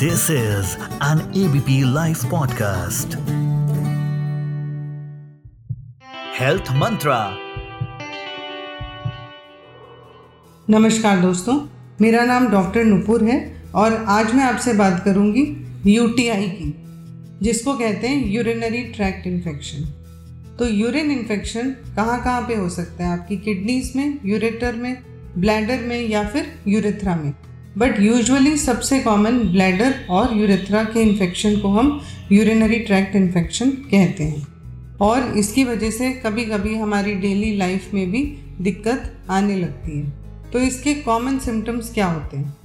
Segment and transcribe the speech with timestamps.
[0.00, 3.14] This is an ABP Life podcast.
[6.34, 7.16] Health Mantra.
[10.70, 11.56] नमस्कार दोस्तों,
[12.00, 13.40] मेरा नाम डॉक्टर नुपुर है
[13.74, 15.44] और आज मैं आपसे बात करूँगी
[15.86, 16.70] यूटीआई की,
[17.42, 19.84] जिसको कहते हैं यूरिनरी ट्रैक्ट इन्फेक्शन
[20.58, 24.96] तो यूरिन इन्फेक्शन कहाँ कहाँ पे हो सकता है आपकी किडनीज में यूरेटर में
[25.38, 27.32] ब्लैडर में या फिर यूरेथ्रा में
[27.78, 32.00] बट यूजुअली सबसे कॉमन ब्लैडर और यूरेथ्रा के इन्फेक्शन को हम
[32.32, 34.46] यूरिनरी ट्रैक्ट इन्फेक्शन कहते हैं।
[35.00, 40.12] और इसकी वजह से कभी कभी हमारी डेली लाइफ में भी दिक्कत आने लगती है।
[40.52, 42.56] तो इसके कॉमन सिम्टम्स क्या होते हैं?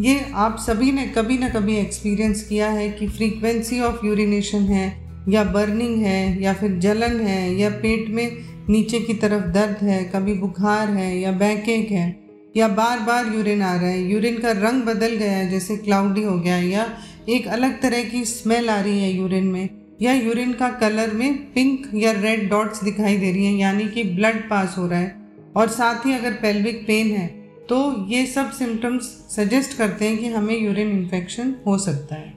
[0.00, 4.98] ये आप सभी ने कभी ना कभी एक्सपीरियंस किया है कि फ्रीक्वेंसी ऑफ़ यूरिनेशन है,
[5.28, 8.36] या बर्निंग है, या फिर जलन है, या पेट में
[8.70, 12.21] नीचे की तरफ़ दर्द है, कभी बुखार है, या बैकेक है।
[12.54, 16.22] या बार बार यूरिन आ रहा है। यूरिन का रंग बदल गया है, जैसे क्लाउडी
[16.22, 16.86] हो गया या
[17.28, 19.68] एक अलग तरह की स्मेल आ रही है यूरिन में,
[20.02, 24.04] या यूरिन का कलर में पिंक या रेड डॉट्स दिखाई दे रही हैं, यानी कि
[24.06, 25.14] ब्लड पास हो रहा है।
[25.56, 27.26] और साथ ही अगर पेल्विक पेन है
[27.68, 27.78] तो
[28.08, 32.30] ये सब सिम्टम्स सजेस्ट करते हैं कि हमें यूरिन इन्फेक्शन हो सकता है।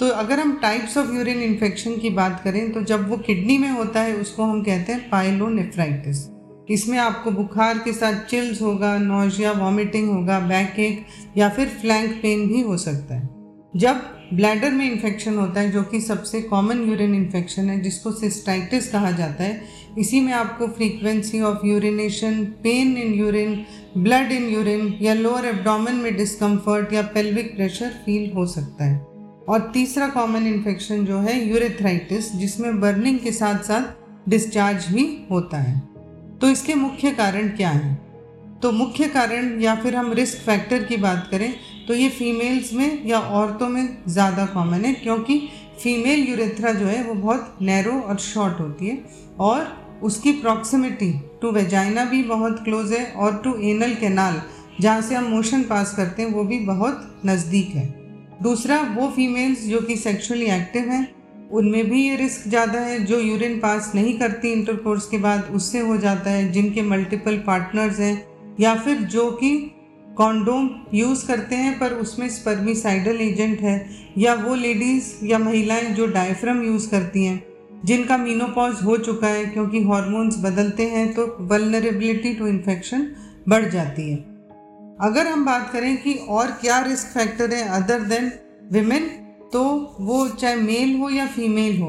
[0.00, 3.68] तो अगर हम टाइप्स ऑफ़ यूरिन इन्फेक्शन की बात करें तो जब वो किडनी में
[3.70, 6.24] होता है, उसको हम कहते हैं पाइलोनेफ्राइटिस
[6.70, 12.10] इसमें आपको बुखार के साथ चिल्स होगा नोजिया वॉमिटिंग होगा बैक एक या फिर फ्लैंक
[12.10, 13.28] पेन भी हो सकता है।
[13.76, 14.00] जब
[14.34, 19.10] ब्लैडर में इन्फेक्शन होता है, जो कि सबसे कॉमन यूरिन इन्फेक्शन है, जिसको सिस्टाइटिस कहा
[19.10, 19.62] जाता है,
[19.98, 23.64] इसी में आपको frequency of urination pain in urine
[23.98, 28.98] blood in urine या लोअर एब्डोमेन में डिस्कम्फर्ट या पेल्विक प्रेशर फील हो सकता है।
[29.48, 33.82] और तीसरा कॉमन इन्फेक्शन जो है यूरेथ्राइटिस जिसमें बर्निंग के साथ साथ
[34.28, 35.95] डिस्चार्ज भी होता है।
[36.40, 37.94] तो इसके मुख्य कारण क्या हैं?
[38.62, 41.52] तो मुख्य कारण या फिर हम रिस्क फैक्टर की बात करें
[41.88, 45.38] तो ये फीमेल्स में या औरतों में ज़्यादा कॉमन है, क्योंकि
[45.82, 49.04] फीमेल यूरेथ्रा जो है वो बहुत नैरो और शॉर्ट होती है
[49.40, 49.66] और
[50.02, 51.12] उसकी प्रॉक्सिमिटी
[51.42, 54.40] टू वेजाइना भी बहुत क्लोज है और टू एनल कैनाल
[54.80, 57.86] जहाँ से हम मोशन पास करते हैं वो भी बहुत नज़दीक है।
[58.42, 61.06] दूसरा, वो फीमेल्स जो कि सेक्सुअली एक्टिव हैं
[61.52, 65.78] उनमें भी ये रिस्क ज़्यादा है, जो यूरिन पास नहीं करती इंटरकोर्स के बाद उससे
[65.78, 68.26] हो जाता है, जिनके मल्टीपल पार्टनर्स हैं,
[68.60, 69.72] या फिर जो कि
[70.16, 76.06] कॉन्डोम यूज़ करते हैं, पर उसमें स्पर्मिसाइडल एजेंट है, या वो लेडीज़ या महिलाएँ जो
[76.06, 77.42] डायफ्रम यूज़ करती हैं,
[77.84, 83.06] जिनका मीनोपॉज हो चुका है, क्योंकि हॉर्मोन्स बदलते हैं तो वलनरेबिलिटी टू इन्फेक्शन
[83.48, 84.16] बढ़ जाती है।
[85.00, 88.32] अगर हम बात करें कि और क्या रिस्क फैक्टर है अदर देन
[88.72, 89.08] विमेन
[89.52, 89.62] तो
[90.00, 91.88] वो चाहे मेल हो या फीमेल हो,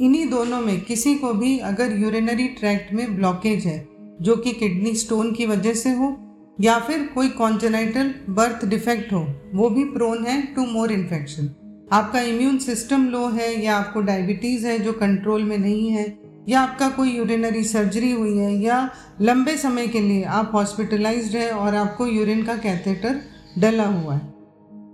[0.00, 3.86] इन्हीं दोनों में किसी को भी अगर यूरिनरी ट्रैक्ट में ब्लॉकेज है,
[4.22, 6.16] जो कि किडनी स्टोन की वजह से हो,
[6.60, 11.50] या फिर कोई कॉन्जेनाइटल बर्थ डिफेक्ट हो, वो भी प्रोन है टू मोर इन्फेक्शन
[11.92, 16.06] आपका इम्यून सिस्टम लो है, या आपको डायबिटीज़ है जो कंट्रोल में नहीं है,
[16.48, 18.88] या आपका कोई यूरिनरी सर्जरी हुई है, या
[19.20, 23.20] लंबे समय के लिए आप हॉस्पिटलाइज्ड है और आपको यूरिन का कैथेटर
[23.58, 24.37] डला हुआ है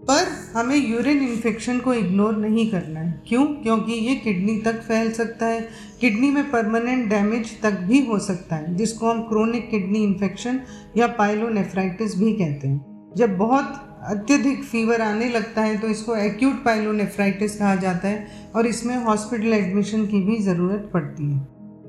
[0.04, 3.44] पर हमें यूरिन इन्फेक्शन को इग्नोर नहीं करना है। क्यों?
[3.62, 5.60] क्योंकि ये किडनी तक फैल सकता है।
[6.00, 10.60] किडनी में परमानेंट डैमेज तक भी हो सकता है, जिसको हम क्रोनिक किडनी इन्फेक्शन
[10.96, 16.64] या पाइलोनेफ्राइटिस भी कहते हैं। जब बहुत अत्यधिक फीवर आने लगता है तो इसको एक्यूट
[16.64, 21.38] पाइलोनेफ्राइटिस कहा जाता है और इसमें हॉस्पिटल एडमिशन की भी ज़रूरत पड़ती है।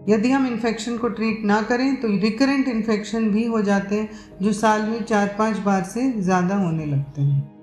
[0.10, 4.10] यदि हम इन्फेक्शन को ट्रीट ना करें तो रिकरेंट इन्फेक्शन भी हो जाते हैं,
[4.42, 7.55] जो साल में चार पाँच बार से ज़्यादा होने लगते हैं।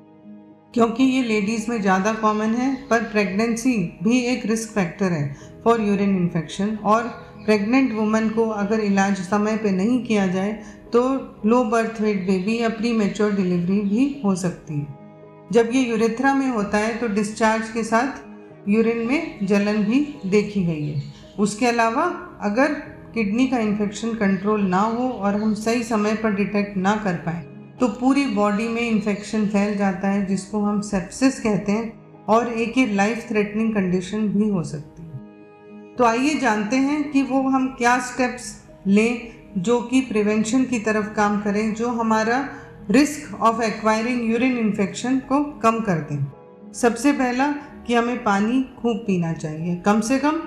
[0.75, 5.81] क्योंकि ये लेडीज़ में ज़्यादा कॉमन है, पर प्रेगनेंसी भी एक रिस्क फैक्टर है फॉर
[5.81, 7.03] यूरिन इन्फेक्शन और
[7.45, 10.53] प्रेग्नेंट वुमन को अगर इलाज समय पे नहीं किया जाए
[10.93, 11.03] तो
[11.47, 15.01] लो बर्थ वेट बेबी या प्री मेच्योर डिलीवरी भी हो सकती है।
[15.53, 20.65] जब ये यूरेथ्रा में होता है तो डिस्चार्ज के साथ यूरिन में जलन भी देखी
[20.65, 21.03] गई है।
[21.39, 22.03] उसके अलावा,
[22.43, 22.75] अगर
[23.15, 27.45] किडनी का इन्फेक्शन कंट्रोल ना हो और हम सही समय पर डिटेक्ट ना कर पाए
[27.83, 32.79] तो पूरी बॉडी में इन्फेक्शन फैल जाता है, जिसको हम सेप्सिस कहते हैं, और एक
[32.79, 35.19] ये लाइफ थ्रेटनिंग कंडीशन भी हो सकती है।
[35.97, 39.29] तो आइए जानते हैं कि वो हम क्या स्टेप्स लें
[39.59, 42.49] जो कि प्रिवेंशन की तरफ़ काम करें, जो हमारा
[42.91, 47.53] risk of acquiring urine infection को कम कर दें। सबसे पहला
[47.87, 50.41] कि हमें पानी खूब पीना चाहिए। कम से कम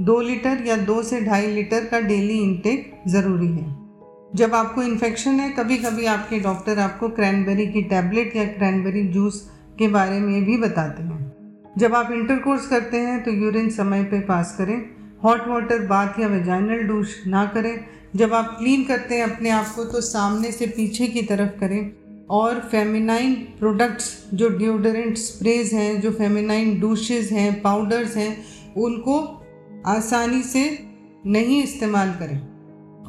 [0.00, 3.87] दो लीटर या दो से ढाई लीटर का डेली इंटेक ज़रूरी है।
[4.34, 9.50] जब आपको इन्फेक्शन है कभी कभी आपके डॉक्टर आपको क्रैनबेरी की टैबलेट या क्रैनबेरी जूस
[9.78, 11.32] के बारे में भी बताते हैं।
[11.78, 14.90] जब आप इंटरकोर्स करते हैं तो यूरिन समय पर पास करें।
[15.24, 17.84] हॉट वाटर बाथ या वेजाइनल डूश ना करें।
[18.16, 21.92] जब आप क्लीन करते हैं, अपने आप को तो सामने से पीछे की तरफ़ करें।
[22.30, 28.44] और फेमिनाइन प्रोडक्ट्स जो डिओडरेंट स्प्रेज हैं, जो फेमिनाइन डूशेज हैं पाउडर्स हैं,
[28.76, 29.46] उनको
[29.86, 30.78] आसानी से
[31.26, 32.47] नहीं इस्तेमाल करें।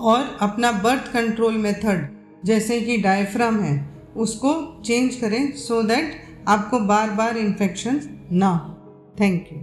[0.02, 6.22] और अपना बर्थ कंट्रोल मेथड जैसे कि डायफ्राम है, उसको चेंज करें सो so दैट
[6.48, 8.02] आपको बार बार इन्फेक्शन
[8.32, 8.74] ना हो
[9.20, 9.60] thank you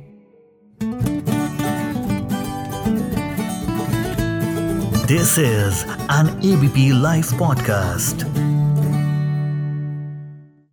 [5.07, 8.56] this is an ABP live podcast.